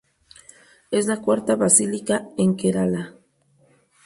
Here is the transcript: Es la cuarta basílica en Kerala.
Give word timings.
Es 0.89 1.05
la 1.05 1.21
cuarta 1.21 1.55
basílica 1.55 2.27
en 2.35 2.55
Kerala. 2.55 3.13